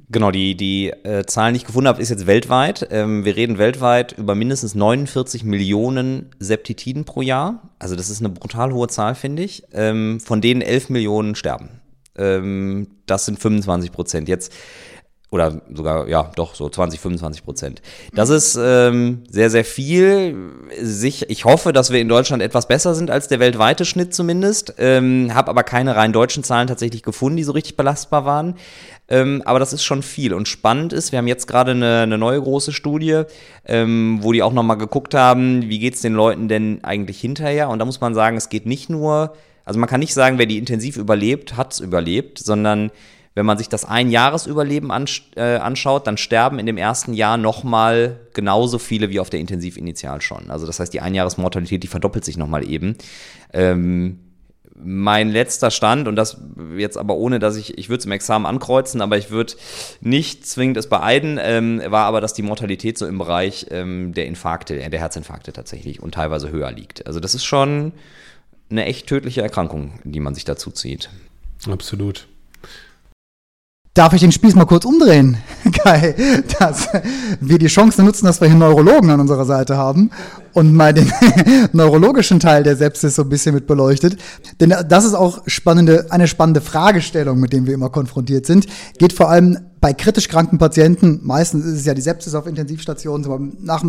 [0.10, 2.88] Genau, die, die äh, Zahlen, die ich gefunden habe, ist jetzt weltweit.
[2.92, 7.70] Ähm, wir reden weltweit über mindestens 49 Millionen Septitiden pro Jahr.
[7.80, 9.64] Also das ist eine brutal hohe Zahl, finde ich.
[9.74, 11.82] Ähm, von denen 11 Millionen sterben.
[12.16, 14.30] Ähm, das sind 25 Prozent.
[14.30, 14.54] Jetzt
[15.30, 17.82] oder sogar, ja, doch, so 20, 25 Prozent.
[18.14, 20.38] Das ist ähm, sehr, sehr viel.
[20.82, 24.76] Sich, ich hoffe, dass wir in Deutschland etwas besser sind als der weltweite Schnitt zumindest.
[24.78, 28.56] Ähm, Habe aber keine rein deutschen Zahlen tatsächlich gefunden, die so richtig belastbar waren.
[29.10, 30.34] Ähm, aber das ist schon viel.
[30.34, 33.24] Und spannend ist, wir haben jetzt gerade eine, eine neue große Studie,
[33.66, 37.68] ähm, wo die auch nochmal geguckt haben, wie geht's den Leuten denn eigentlich hinterher.
[37.68, 39.34] Und da muss man sagen, es geht nicht nur,
[39.66, 42.92] also man kann nicht sagen, wer die intensiv überlebt, hat's überlebt, sondern
[43.38, 44.90] wenn man sich das Einjahresüberleben
[45.36, 50.22] äh, anschaut, dann sterben in dem ersten Jahr nochmal genauso viele wie auf der Intensivinitial
[50.22, 50.50] schon.
[50.50, 52.98] Also das heißt, die Einjahresmortalität, die verdoppelt sich nochmal eben.
[53.54, 54.22] Ähm,
[54.74, 56.42] mein letzter Stand, und das
[56.78, 59.54] jetzt aber ohne, dass ich, ich würde es im Examen ankreuzen, aber ich würde
[60.02, 64.26] nicht zwingend es beeiden, ähm, war aber, dass die Mortalität so im Bereich ähm, der
[64.26, 67.06] Infarkte, der Herzinfarkte tatsächlich und teilweise höher liegt.
[67.06, 67.94] Also das ist schon
[68.72, 71.12] eine echt tödliche Erkrankung, die man sich dazu zieht.
[71.70, 72.28] Absolut.
[73.98, 75.38] Darf ich den Spieß mal kurz umdrehen,
[75.84, 76.14] Kai,
[76.60, 76.88] dass
[77.42, 80.12] wir die Chance nutzen, dass wir hier Neurologen an unserer Seite haben
[80.54, 81.12] und mal den
[81.74, 84.18] neurologischen Teil der Sepsis so ein bisschen mit beleuchtet.
[84.62, 88.68] Denn das ist auch spannende, eine spannende Fragestellung, mit der wir immer konfrontiert sind.
[89.00, 93.58] Geht vor allem bei kritisch kranken Patienten, meistens ist es ja die Sepsis auf Intensivstationen,
[93.62, 93.84] nach,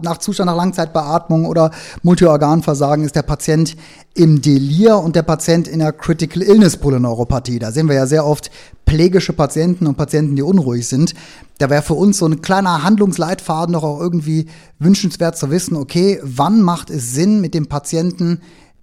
[0.00, 1.70] nach Zustand nach Langzeitbeatmung oder
[2.02, 3.76] Multiorganversagen ist der Patient
[4.14, 7.58] im Delir und der Patient in der Critical Illness Polyneuropathie.
[7.58, 8.50] Da sehen wir ja sehr oft
[8.86, 11.14] pflegische Patienten und Patienten, die unruhig sind.
[11.58, 14.46] Da wäre für uns so ein kleiner Handlungsleitfaden doch auch irgendwie
[14.78, 18.40] wünschenswert zu wissen, okay, wann macht es Sinn, mit dem Patienten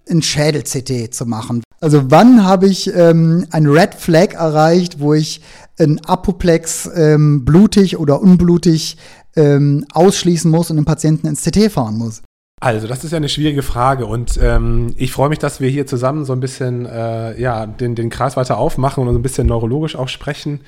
[0.08, 1.62] ein Schädel-CT zu machen?
[1.80, 5.40] Also wann habe ich ähm, ein Red Flag erreicht, wo ich
[5.78, 8.98] ein Apoplex ähm, blutig oder unblutig
[9.34, 12.22] ähm, ausschließen muss und den Patienten ins CT fahren muss?
[12.62, 15.86] Also, das ist ja eine schwierige Frage und ähm, ich freue mich, dass wir hier
[15.86, 19.46] zusammen so ein bisschen äh, ja, den, den Kreis weiter aufmachen und so ein bisschen
[19.46, 20.60] neurologisch auch sprechen.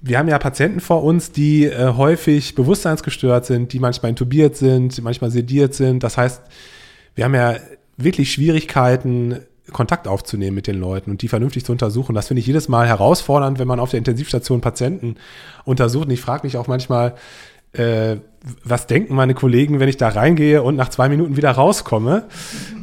[0.00, 5.02] Wir haben ja Patienten vor uns, die äh, häufig bewusstseinsgestört sind, die manchmal intubiert sind,
[5.02, 6.02] manchmal sediert sind.
[6.02, 6.40] Das heißt,
[7.14, 7.56] wir haben ja
[7.98, 9.40] wirklich Schwierigkeiten,
[9.72, 12.14] Kontakt aufzunehmen mit den Leuten und die vernünftig zu untersuchen.
[12.14, 15.16] Das finde ich jedes Mal herausfordernd, wenn man auf der Intensivstation Patienten
[15.64, 16.06] untersucht.
[16.06, 17.14] Und ich frage mich auch manchmal,
[17.72, 18.16] äh,
[18.62, 22.24] was denken meine Kollegen, wenn ich da reingehe und nach zwei Minuten wieder rauskomme?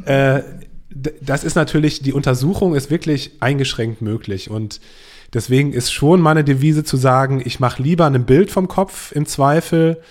[0.06, 0.41] Äh,
[1.22, 4.82] das ist natürlich, die Untersuchung ist wirklich eingeschränkt möglich und
[5.34, 9.26] deswegen ist schon meine Devise zu sagen, ich mache lieber ein Bild vom Kopf im
[9.26, 10.02] Zweifel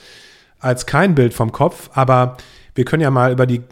[0.59, 2.37] als kein Bild vom Kopf, aber
[2.74, 3.62] wir können ja mal über die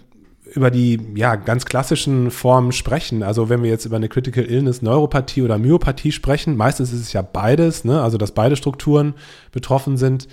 [0.59, 3.23] über die ja, ganz klassischen Formen sprechen.
[3.23, 7.13] Also wenn wir jetzt über eine Critical Illness Neuropathie oder Myopathie sprechen, meistens ist es
[7.13, 8.03] ja beides, ne?
[8.03, 9.15] also dass beide Strukturen
[9.53, 10.27] betroffen sind,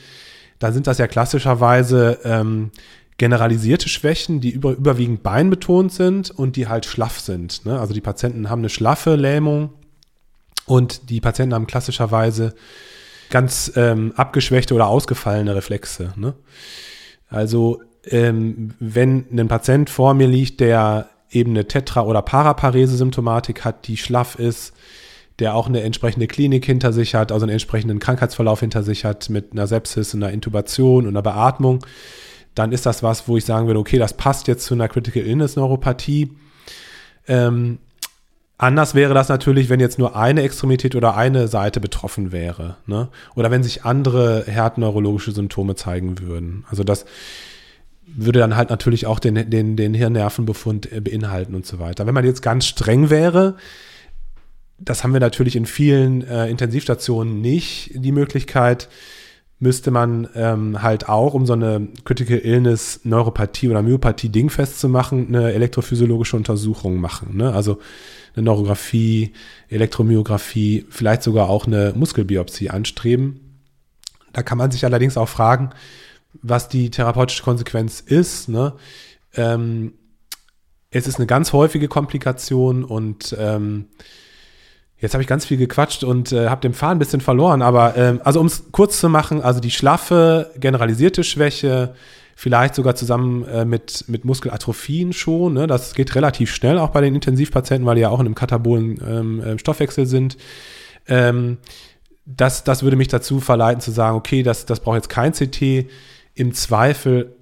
[0.58, 2.72] dann sind das ja klassischerweise ähm,
[3.18, 7.66] generalisierte Schwächen, die über, überwiegend beinbetont sind und die halt schlaff sind.
[7.66, 7.80] Ne?
[7.80, 9.70] Also die Patienten haben eine schlaffe Lähmung
[10.66, 12.56] und die Patienten haben klassischerweise
[13.30, 16.14] ganz ähm, abgeschwächte oder ausgefallene Reflexe.
[16.16, 16.34] Ne?
[17.30, 23.88] Also ähm, wenn ein Patient vor mir liegt, der eben eine Tetra- oder Paraparese-Symptomatik hat,
[23.88, 24.74] die schlaff ist,
[25.40, 29.30] der auch eine entsprechende Klinik hinter sich hat, also einen entsprechenden Krankheitsverlauf hinter sich hat
[29.30, 31.86] mit einer Sepsis, einer Intubation und einer Beatmung,
[32.54, 35.24] dann ist das was, wo ich sagen würde, okay, das passt jetzt zu einer Critical
[35.24, 36.32] Illness Neuropathie.
[37.28, 37.80] Ähm,
[38.58, 43.10] anders wäre das natürlich, wenn jetzt nur eine Extremität oder eine Seite betroffen wäre, ne?
[43.36, 46.64] Oder wenn sich andere härtneurologische Symptome zeigen würden.
[46.70, 47.06] Also das
[48.08, 52.06] würde dann halt natürlich auch den, den, den Hirnnervenbefund äh, beinhalten und so weiter.
[52.06, 53.56] Wenn man jetzt ganz streng wäre,
[54.78, 58.90] das haben wir natürlich in vielen äh, Intensivstationen nicht, die Möglichkeit,
[59.60, 64.90] müsste man ähm, halt auch, um so eine Critical Illness, Neuropathie oder Myopathie dingfest zu
[64.90, 67.38] machen, eine elektrophysiologische Untersuchung machen.
[67.38, 67.54] Ne?
[67.54, 67.80] Also
[68.36, 69.32] eine Neurographie,
[69.70, 73.40] Elektromyographie, vielleicht sogar auch eine Muskelbiopsie anstreben.
[74.34, 75.70] Da kann man sich allerdings auch fragen,
[76.42, 78.50] was die therapeutische Konsequenz ist.
[78.50, 78.74] Ne?
[79.36, 79.94] Ähm,
[80.92, 83.88] es ist eine ganz häufige Komplikation und ähm,
[84.98, 87.98] Jetzt habe ich ganz viel gequatscht und äh, habe den Faden ein bisschen verloren, aber
[87.98, 91.94] ähm, also um es kurz zu machen, also die schlaffe, generalisierte Schwäche,
[92.36, 95.68] vielleicht sogar zusammen äh, mit, mit Muskelatrophien schon, ne?
[95.68, 99.00] das geht relativ schnell auch bei den Intensivpatienten, weil die ja auch in einem katabolen
[99.06, 100.38] ähm, äh, Stoffwechsel sind.
[101.08, 101.58] Ähm,
[102.26, 105.88] das, das würde mich dazu verleiten zu sagen, okay, das, das braucht jetzt kein CT.
[106.36, 107.34] Im Zweifel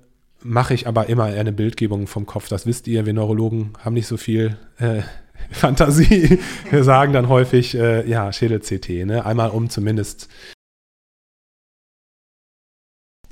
[0.43, 2.47] mache ich aber immer eine Bildgebung vom Kopf.
[2.47, 5.01] Das wisst ihr, wir Neurologen haben nicht so viel äh,
[5.51, 6.39] Fantasie.
[6.69, 9.25] Wir sagen dann häufig, äh, ja, Schädel-CT, ne?
[9.25, 10.29] einmal um zumindest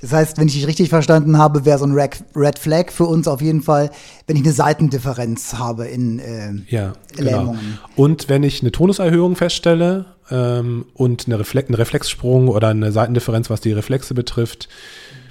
[0.02, 3.28] das heißt, wenn ich dich richtig verstanden habe, wäre so ein Red Flag für uns
[3.28, 3.92] auf jeden Fall,
[4.26, 7.30] wenn ich eine Seitendifferenz habe in äh, ja, genau.
[7.30, 7.60] Lähmungen.
[7.60, 7.88] Genau.
[7.94, 13.48] Und wenn ich eine Tonuserhöhung feststelle ähm, und eine Reflex, einen Reflexsprung oder eine Seitendifferenz,
[13.48, 14.68] was die Reflexe betrifft,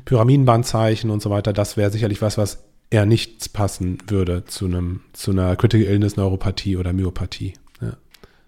[0.06, 2.60] Pyramidenbandzeichen und so weiter, das wäre sicherlich was, was
[2.90, 7.54] eher nichts passen würde zu einem, zu einer Critical Illness Neuropathie oder Myopathie.
[7.82, 7.94] Ja.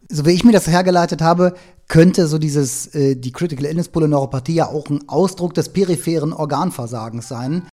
[0.09, 1.53] So wie ich mir das hergeleitet habe,
[1.87, 7.27] könnte so dieses, äh, die Critical Illness Polyneuropathie ja auch ein Ausdruck des peripheren Organversagens
[7.27, 7.67] sein.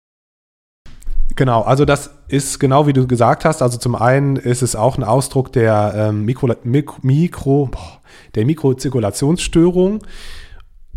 [1.35, 3.61] Genau, also das ist genau wie du gesagt hast.
[3.61, 8.01] Also zum einen ist es auch ein Ausdruck der ähm, Mikro, Mikro, boah,
[8.35, 10.01] der Mikrozirkulationsstörung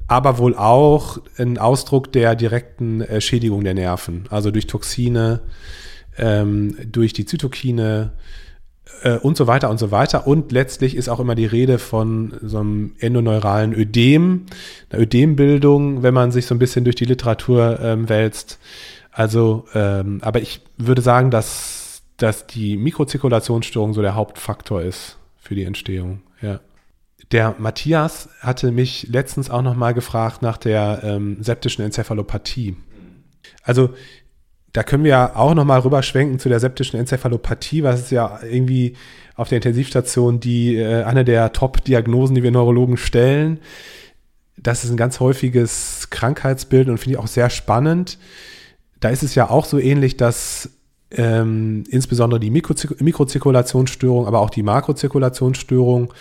[0.09, 5.39] aber wohl auch ein Ausdruck der direkten äh, Schädigung der Nerven, also durch Toxine,
[6.17, 8.11] ähm, durch die Zytokine
[9.03, 10.25] äh, und so weiter und so weiter.
[10.25, 14.47] Und letztlich ist auch immer die Rede von so einem endoneuralen Ödem,
[14.89, 18.57] einer Ödembildung, wenn man sich so ein bisschen durch die Literatur ähm, wälzt.
[19.11, 25.53] Also, ähm, aber ich würde sagen, dass, dass die Mikrozirkulationsstörung so der Hauptfaktor ist für
[25.53, 26.61] die Entstehung, ja
[27.31, 32.75] Der Matthias hatte mich letztens auch nochmal gefragt nach der ähm, septischen Enzephalopathie.
[33.63, 33.91] Also
[34.73, 38.95] da können wir ja auch nochmal rüberschwenken zu der septischen Enzephalopathie, was ist ja irgendwie
[39.35, 43.59] auf der Intensivstation die äh, eine der Top-Diagnosen, die wir Neurologen stellen.
[44.57, 48.17] Das ist ein ganz häufiges Krankheitsbild und finde ich auch sehr spannend.
[48.99, 50.71] Da ist es ja auch so ähnlich, dass
[51.11, 56.13] ähm, insbesondere die Mikrozirkulationsstörung, aber auch die Makrozirkulationsstörung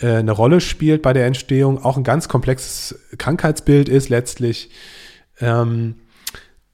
[0.00, 4.70] äh, eine Rolle spielt bei der Entstehung, auch ein ganz komplexes Krankheitsbild ist letztlich.
[5.40, 5.96] Ähm,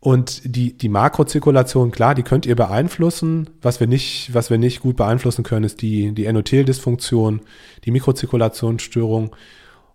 [0.05, 3.49] und die, die Makrozirkulation, klar, die könnt ihr beeinflussen.
[3.63, 7.41] Was wir nicht, was wir nicht gut beeinflussen können, ist die, die Endotheldysfunktion,
[7.87, 9.35] die Mikrozirkulationsstörung.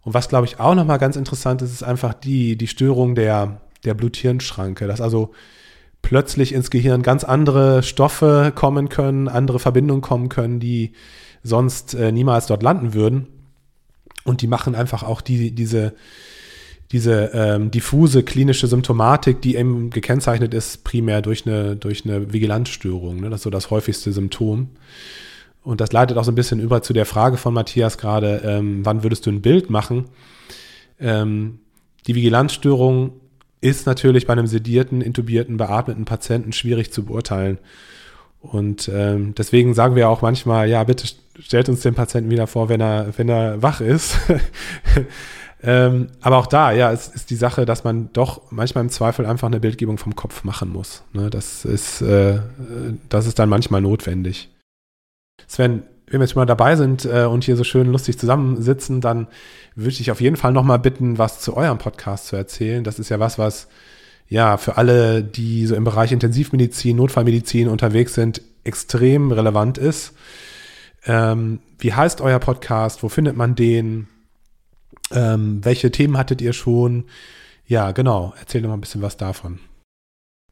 [0.02, 3.62] Und was, glaube ich, auch nochmal ganz interessant ist, ist einfach die, die Störung der,
[3.86, 4.88] der Blut-Hirn-Schranke.
[4.88, 5.32] Dass also
[6.02, 10.94] plötzlich ins Gehirn ganz andere Stoffe kommen können, andere Verbindungen kommen können, die
[11.44, 13.28] sonst äh, niemals dort landen würden.
[14.26, 15.94] Und die machen einfach auch die, diese,
[16.92, 23.22] diese ähm, diffuse klinische Symptomatik, die eben gekennzeichnet ist, primär durch eine, durch eine Vigilanzstörung.
[23.22, 23.30] Ne?
[23.30, 24.70] Das ist so das häufigste Symptom.
[25.62, 28.86] Und das leitet auch so ein bisschen über zu der Frage von Matthias gerade, ähm,
[28.86, 30.06] wann würdest du ein Bild machen?
[31.00, 31.60] Ähm,
[32.08, 33.14] die Vigilanzstörung
[33.62, 37.58] ist natürlich bei einem sedierten, intubierten, beatmeten Patienten schwierig zu beurteilen.
[38.41, 41.08] Und ähm, deswegen sagen wir auch manchmal, ja, bitte
[41.39, 44.15] stellt uns den Patienten wieder vor, wenn er, wenn er wach ist.
[45.63, 49.26] ähm, aber auch da, ja, es ist die Sache, dass man doch manchmal im Zweifel
[49.26, 51.04] einfach eine Bildgebung vom Kopf machen muss.
[51.12, 51.30] Ne?
[51.30, 52.39] Das, ist, äh,
[53.10, 54.50] das ist dann manchmal notwendig.
[55.48, 59.28] Sven, wenn wir jetzt mal dabei sind äh, und hier so schön lustig zusammensitzen, dann
[59.76, 62.84] würde ich auf jeden Fall nochmal bitten, was zu eurem Podcast zu erzählen.
[62.84, 63.67] Das ist ja was, was
[64.28, 70.13] ja für alle, die so im Bereich Intensivmedizin, Notfallmedizin unterwegs sind, extrem relevant ist.
[71.06, 73.04] Ähm, wie heißt euer Podcast?
[73.04, 74.08] Wo findet man den?
[75.12, 77.06] Ähm, welche Themen hattet ihr schon?
[77.65, 78.34] Ja, genau.
[78.39, 79.60] Erzähl doch mal ein bisschen was davon.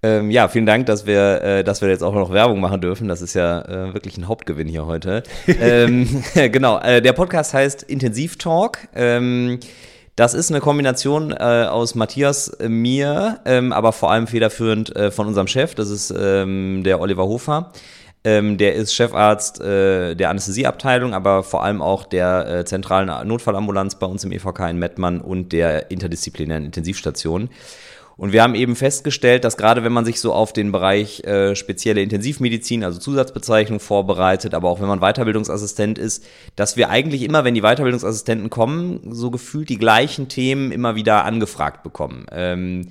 [0.04, 3.08] Ähm, ja, vielen Dank, dass wir, äh, dass wir jetzt auch noch Werbung machen dürfen.
[3.08, 5.24] Das ist ja äh, wirklich ein Hauptgewinn hier heute.
[5.48, 8.80] ähm, genau, äh, der Podcast heißt Intensiv Talk.
[8.96, 9.60] Ähm,
[10.16, 11.36] das ist eine Kombination äh,
[11.70, 15.74] aus Matthias, äh, mir, ähm, aber vor allem federführend äh, von unserem Chef.
[15.74, 17.72] Das ist ähm, der Oliver Hofer.
[18.24, 24.24] Ähm, der ist Chefarzt der Anästhesieabteilung, aber vor allem auch der zentralen Notfallambulanz bei uns
[24.24, 27.50] im EVK in Mettmann und der interdisziplinären Intensivstation.
[28.18, 31.56] Und wir haben eben festgestellt, dass gerade wenn man sich so auf den Bereich äh,
[31.56, 36.26] spezielle Intensivmedizin, also Zusatzbezeichnung vorbereitet, aber auch wenn man Weiterbildungsassistent ist,
[36.56, 41.26] dass wir eigentlich immer, wenn die Weiterbildungsassistenten kommen, so gefühlt die gleichen Themen immer wieder
[41.26, 42.26] angefragt bekommen.
[42.32, 42.88] Ähm,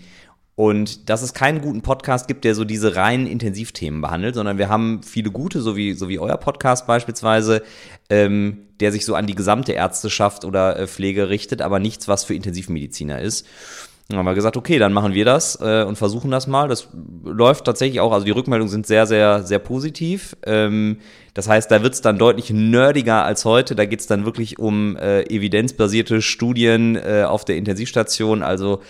[0.54, 4.70] und dass es keinen guten Podcast gibt, der so diese reinen Intensivthemen behandelt, sondern wir
[4.70, 7.62] haben viele gute, so wie, so wie euer Podcast beispielsweise,
[8.08, 12.24] ähm, der sich so an die gesamte Ärzteschaft oder äh, Pflege richtet, aber nichts, was
[12.24, 13.44] für Intensivmediziner ist.
[14.08, 16.68] Dann haben wir gesagt, okay, dann machen wir das äh, und versuchen das mal.
[16.68, 16.88] Das
[17.24, 20.36] läuft tatsächlich auch, also die Rückmeldungen sind sehr, sehr, sehr positiv.
[20.46, 20.98] Ähm,
[21.34, 23.74] das heißt, da wird es dann deutlich nerdiger als heute.
[23.74, 28.44] Da geht es dann wirklich um äh, evidenzbasierte Studien äh, auf der Intensivstation.
[28.44, 28.80] Also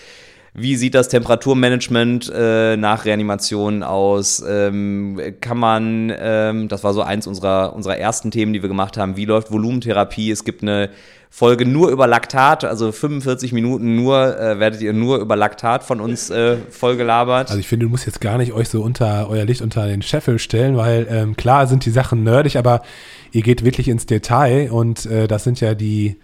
[0.59, 4.43] wie sieht das Temperaturmanagement äh, nach Reanimation aus?
[4.47, 8.97] Ähm, kann man, ähm, das war so eins unserer, unserer ersten Themen, die wir gemacht
[8.97, 10.31] haben, wie läuft Volumentherapie?
[10.31, 10.89] Es gibt eine
[11.29, 16.01] Folge nur über Laktat, also 45 Minuten nur, äh, werdet ihr nur über Laktat von
[16.01, 17.51] uns äh, vollgelabert.
[17.51, 20.01] Also ich finde, du musst jetzt gar nicht euch so unter euer Licht unter den
[20.01, 22.81] Scheffel stellen, weil ähm, klar sind die Sachen nerdig, aber
[23.33, 26.17] ihr geht wirklich ins Detail und äh, das sind ja die,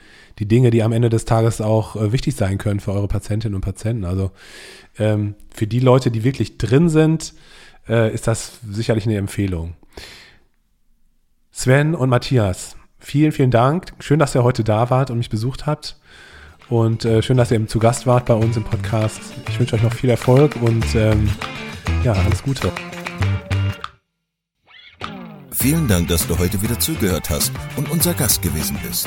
[0.43, 3.55] die Dinge, die am Ende des Tages auch äh, wichtig sein können für eure Patientinnen
[3.55, 4.05] und Patienten.
[4.05, 4.33] Also
[4.99, 7.35] ähm, für die Leute, die wirklich drin sind,
[7.89, 9.75] äh, ist das sicherlich eine Empfehlung.
[11.53, 13.93] Sven und Matthias, vielen, vielen Dank.
[14.01, 15.97] Schön, dass ihr heute da wart und mich besucht habt.
[16.69, 19.21] Und äh, schön, dass ihr eben zu Gast wart bei uns im Podcast.
[19.49, 21.31] Ich wünsche euch noch viel Erfolg und ähm,
[22.03, 22.73] ja, alles Gute.
[25.53, 29.07] Vielen Dank, dass du heute wieder zugehört hast und unser Gast gewesen bist.